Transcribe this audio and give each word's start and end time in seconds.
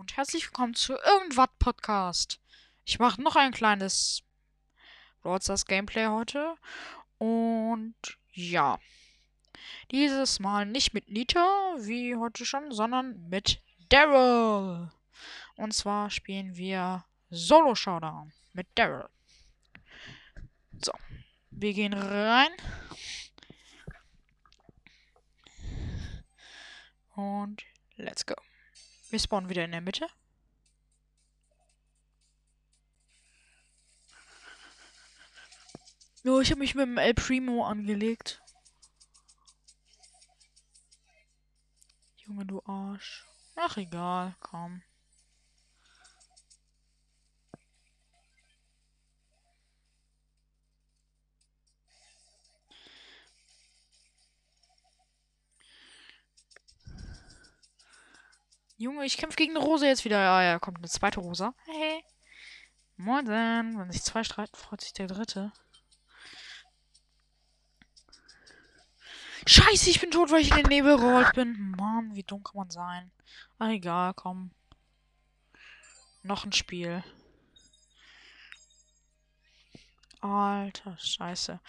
und 0.00 0.16
herzlich 0.16 0.46
willkommen 0.46 0.74
zu 0.74 0.94
Irgendwas 0.94 1.50
Podcast. 1.58 2.40
Ich 2.86 2.98
mache 2.98 3.20
noch 3.20 3.36
ein 3.36 3.52
kleines 3.52 4.22
Broadstars 5.20 5.66
Gameplay 5.66 6.06
heute 6.06 6.56
und 7.18 7.94
ja, 8.32 8.78
dieses 9.90 10.40
Mal 10.40 10.64
nicht 10.64 10.94
mit 10.94 11.10
Nita, 11.10 11.74
wie 11.80 12.16
heute 12.16 12.46
schon, 12.46 12.72
sondern 12.72 13.28
mit 13.28 13.60
Daryl. 13.90 14.90
Und 15.56 15.74
zwar 15.74 16.08
spielen 16.08 16.56
wir 16.56 17.04
Solo 17.28 17.74
Showdown 17.74 18.32
mit 18.54 18.68
Daryl. 18.76 19.10
So, 20.82 20.92
wir 21.50 21.74
gehen 21.74 21.92
rein. 21.92 22.52
Und 27.14 27.66
let's 27.96 28.24
go. 28.24 28.34
Wir 29.10 29.18
spawnen 29.18 29.50
wieder 29.50 29.64
in 29.64 29.72
der 29.72 29.80
Mitte. 29.80 30.06
Jo, 36.22 36.40
ich 36.40 36.50
habe 36.50 36.60
mich 36.60 36.74
mit 36.74 36.86
dem 36.86 36.98
El 36.98 37.14
Primo 37.14 37.64
angelegt. 37.66 38.40
Junge, 42.18 42.46
du 42.46 42.62
Arsch. 42.66 43.26
Ach, 43.56 43.76
egal, 43.76 44.36
komm. 44.38 44.82
Junge, 58.80 59.04
ich 59.04 59.18
kämpfe 59.18 59.36
gegen 59.36 59.54
eine 59.54 59.62
Rose 59.62 59.86
jetzt 59.86 60.06
wieder. 60.06 60.18
Ja, 60.18 60.42
ja, 60.42 60.58
kommt 60.58 60.78
eine 60.78 60.88
zweite 60.88 61.20
Rosa. 61.20 61.52
Hey. 61.66 62.02
Moin 62.96 63.26
denn. 63.26 63.78
Wenn 63.78 63.92
sich 63.92 64.02
zwei 64.02 64.24
streiten, 64.24 64.56
freut 64.56 64.80
sich 64.80 64.94
der 64.94 65.06
dritte. 65.06 65.52
Scheiße, 69.46 69.90
ich 69.90 70.00
bin 70.00 70.10
tot, 70.10 70.30
weil 70.30 70.40
ich 70.40 70.50
in 70.50 70.56
den 70.56 70.68
Nebel 70.68 70.96
gerollt 70.96 71.34
bin. 71.34 71.72
Mann, 71.72 72.14
wie 72.14 72.22
dumm 72.22 72.42
kann 72.42 72.56
man 72.56 72.70
sein? 72.70 73.10
Ach, 73.58 73.68
egal, 73.68 74.14
komm. 74.14 74.50
Noch 76.22 76.46
ein 76.46 76.52
Spiel. 76.52 77.04
Alter, 80.22 80.96
scheiße. 80.96 81.60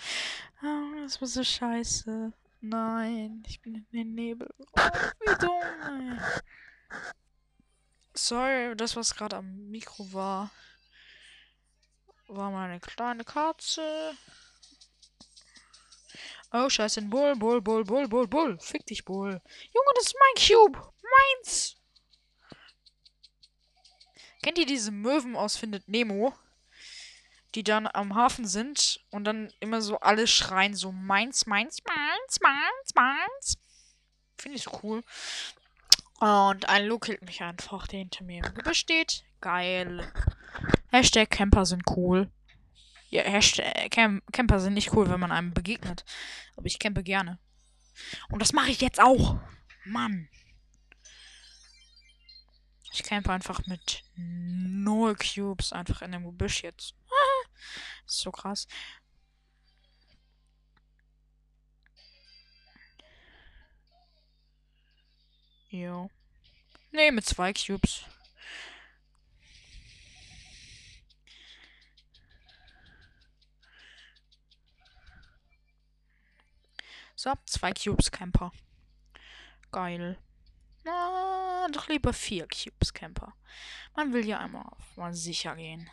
Oh, 0.64 1.02
das 1.02 1.20
war 1.20 1.28
so 1.28 1.44
scheiße. 1.44 2.32
Nein, 2.62 3.44
ich 3.48 3.60
bin 3.60 3.76
in 3.76 3.86
den 3.92 4.16
Nebel. 4.16 4.50
Oh, 4.60 4.90
wie 5.20 5.38
dumm, 5.40 5.62
ey. 5.90 6.42
Sorry, 8.14 8.76
das, 8.76 8.96
was 8.96 9.16
gerade 9.16 9.38
am 9.38 9.70
Mikro 9.70 10.12
war, 10.14 10.52
war 12.28 12.52
meine 12.52 12.80
kleine 12.80 13.24
Katze. 13.24 14.16
Oh, 16.54 16.70
scheiße, 16.70 17.00
ein 17.00 17.10
Bull, 17.10 17.36
Bull, 17.36 17.62
Bull, 17.62 17.86
Bull, 17.86 18.08
Bull, 18.10 18.28
Bull. 18.28 18.60
Fick 18.60 18.86
dich, 18.86 19.06
Bull. 19.06 19.42
Junge, 19.74 19.92
das 19.96 20.08
ist 20.08 20.16
mein 20.20 20.46
Cube. 20.46 20.94
Meins. 21.02 21.78
Kennt 24.44 24.58
ihr 24.58 24.66
diese 24.66 24.92
Möwen 24.92 25.36
aus 25.36 25.56
Findet 25.56 25.88
Nemo? 25.88 26.34
Die 27.56 27.64
dann 27.64 27.88
am 27.88 28.16
Hafen 28.16 28.46
sind 28.46 29.00
und 29.12 29.24
dann 29.24 29.54
immer 29.60 29.82
so 29.82 30.00
alle 30.00 30.28
schreien, 30.28 30.74
so 30.74 30.92
meins, 30.92 31.46
meins, 31.46 31.80
meins, 31.86 32.40
meins, 32.42 32.96
meins. 32.96 33.58
Finde 34.38 34.58
ich 34.58 34.64
so 34.64 34.80
cool. 34.84 35.04
Und 36.22 36.70
ein 36.70 36.86
Lu 36.86 37.00
killt 37.00 37.24
mich 37.24 37.42
einfach, 37.42 37.88
der 37.88 37.98
hinter 37.98 38.24
mir 38.24 38.46
im 38.46 38.54
Gebüsch 38.54 38.78
steht. 38.78 39.24
Geil. 39.42 40.14
Hashtag 40.92 41.32
Camper 41.32 41.66
sind 41.66 41.82
cool. 41.96 42.30
Ja, 43.10 43.24
Hashtag 43.24 43.90
Cam 43.90 44.22
Camper 44.32 44.60
sind 44.60 44.76
nicht 44.76 44.94
cool, 44.94 45.10
wenn 45.10 45.20
man 45.20 45.32
einem 45.32 45.52
begegnet. 45.52 46.06
Aber 46.56 46.68
ich 46.68 46.78
campe 46.78 47.02
gerne. 47.02 47.40
Und 48.30 48.40
das 48.40 48.54
mache 48.54 48.70
ich 48.70 48.82
jetzt 48.82 49.02
auch. 49.02 49.40
Mann. 49.84 50.30
Ich 52.94 53.02
campe 53.02 53.32
einfach 53.32 53.66
mit 53.66 54.04
null 54.16 55.16
Cubes 55.16 55.74
einfach 55.74 56.04
in 56.04 56.12
dem 56.12 56.26
Gebüsch 56.26 56.62
jetzt. 56.62 56.94
ist 58.06 58.20
so 58.20 58.32
krass. 58.32 58.68
Jo. 65.72 66.10
Nee, 66.92 67.12
mit 67.12 67.26
zwei 67.26 67.54
Cubes. 67.54 68.04
So, 77.16 77.34
zwei 77.46 77.72
Cubes 77.72 78.12
Camper. 78.12 78.52
Geil. 79.72 80.18
Na, 80.84 81.68
doch 81.72 81.88
lieber 81.88 82.12
vier 82.12 82.48
Cubes 82.50 82.94
Camper. 82.94 83.34
Man 83.96 84.12
will 84.12 84.28
ja 84.28 84.40
einmal 84.40 84.66
auf 84.66 84.98
mal 84.98 85.14
sicher 85.14 85.56
gehen. 85.56 85.90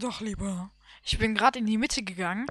Doch 0.00 0.22
lieber. 0.22 0.70
Ich 1.04 1.18
bin 1.18 1.34
gerade 1.34 1.58
in 1.58 1.66
die 1.66 1.76
Mitte 1.76 2.02
gegangen. 2.02 2.46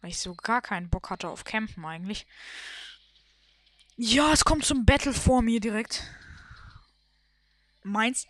Weil 0.00 0.10
ich 0.10 0.18
so 0.18 0.34
gar 0.34 0.60
keinen 0.60 0.90
Bock 0.90 1.08
hatte 1.08 1.28
auf 1.28 1.44
Campen 1.44 1.84
eigentlich. 1.84 2.26
Ja, 3.96 4.32
es 4.32 4.44
kommt 4.44 4.64
zum 4.64 4.84
Battle 4.84 5.12
vor 5.12 5.40
mir 5.40 5.60
direkt. 5.60 6.02
Meins. 7.84 8.26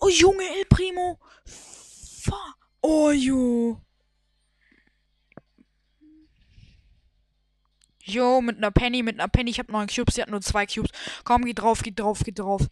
Oh, 0.00 0.08
Junge, 0.08 0.44
El 0.44 0.64
Primo. 0.64 1.20
Fa 1.44 2.54
oh, 2.80 3.10
jo. 3.10 3.82
Jo, 8.00 8.40
mit 8.40 8.56
einer 8.56 8.70
Penny, 8.70 9.02
mit 9.02 9.20
einer 9.20 9.28
Penny. 9.28 9.50
Ich 9.50 9.58
habe 9.58 9.72
neun 9.72 9.88
Cubes, 9.88 10.14
sie 10.14 10.22
hat 10.22 10.30
nur 10.30 10.40
zwei 10.40 10.64
Cubes. 10.66 10.90
Komm, 11.24 11.44
geh 11.44 11.52
drauf, 11.52 11.82
geh 11.82 11.90
drauf, 11.90 12.22
geh 12.24 12.32
drauf. 12.32 12.62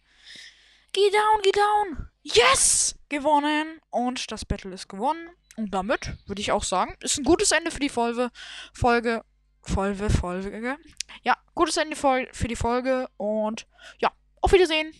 Geh 0.91 1.11
down, 1.11 1.41
geh 1.43 1.51
down. 1.51 2.09
Yes! 2.33 2.95
Gewonnen. 3.09 3.79
Und 3.89 4.31
das 4.31 4.45
Battle 4.45 4.73
ist 4.73 4.87
gewonnen. 4.87 5.29
Und 5.55 5.73
damit 5.73 6.17
würde 6.27 6.41
ich 6.41 6.51
auch 6.51 6.63
sagen, 6.63 6.95
ist 7.01 7.17
ein 7.17 7.23
gutes 7.23 7.51
Ende 7.51 7.71
für 7.71 7.79
die 7.79 7.89
Folge. 7.89 8.29
Folge. 8.73 9.23
Folge, 9.61 10.09
Folge. 10.09 10.77
Ja, 11.23 11.35
gutes 11.55 11.77
Ende 11.77 11.95
für 11.95 12.47
die 12.47 12.55
Folge. 12.55 13.07
Und 13.17 13.67
ja, 13.99 14.11
auf 14.41 14.51
Wiedersehen. 14.51 14.93